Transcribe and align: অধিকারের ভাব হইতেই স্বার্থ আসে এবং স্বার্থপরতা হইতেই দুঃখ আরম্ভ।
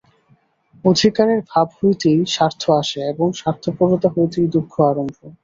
অধিকারের 0.85 1.39
ভাব 1.49 1.67
হইতেই 1.77 2.19
স্বার্থ 2.27 2.61
আসে 2.81 2.99
এবং 3.11 3.27
স্বার্থপরতা 3.39 4.09
হইতেই 4.15 4.47
দুঃখ 4.55 4.73
আরম্ভ। 4.89 5.17